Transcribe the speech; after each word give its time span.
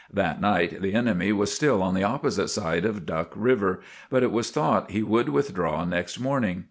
That 0.11 0.41
night 0.41 0.81
the 0.81 0.95
enemy 0.95 1.31
was 1.31 1.53
still 1.53 1.83
on 1.83 1.93
the 1.93 2.01
opposite 2.01 2.47
side 2.47 2.85
of 2.85 3.05
Duck 3.05 3.31
River, 3.35 3.81
but 4.09 4.23
it 4.23 4.31
was 4.31 4.49
thought 4.49 4.89
he 4.89 5.03
would 5.03 5.29
withdraw 5.29 5.85
next 5.85 6.17
morning. 6.19 6.59